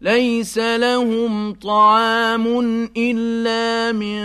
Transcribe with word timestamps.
ليس 0.00 0.58
لهم 0.58 1.54
طعام 1.54 2.46
إلا 2.96 3.92
من 3.92 4.24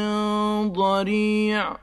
ضريع. 0.72 1.78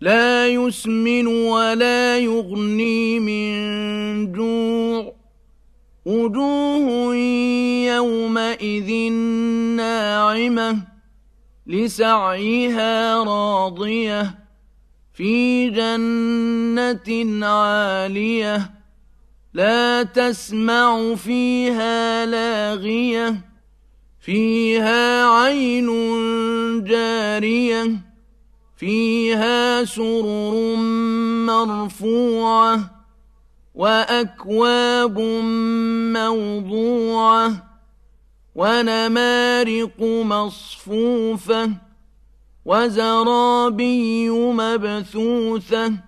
لا 0.00 0.48
يسمن 0.48 1.26
ولا 1.26 2.18
يغني 2.18 3.20
من 3.20 4.32
جوع. 4.32 5.12
وجوه 6.06 7.14
يومئذ 7.86 9.12
ناعمة 9.76 10.82
لسعيها 11.66 13.24
راضية 13.24 14.38
في 15.14 15.70
جنة 15.70 17.46
عالية. 17.46 18.77
لا 19.54 20.02
تسمع 20.02 21.14
فيها 21.14 22.26
لاغية 22.26 23.40
فيها 24.20 25.26
عين 25.26 25.88
جارية 26.84 28.00
فيها 28.76 29.84
سرر 29.84 30.76
مرفوعة 31.46 32.90
وأكواب 33.74 35.18
موضوعة 36.18 37.68
ونمارق 38.54 40.02
مصفوفة 40.02 41.70
وزرابي 42.64 44.30
مبثوثة 44.30 46.07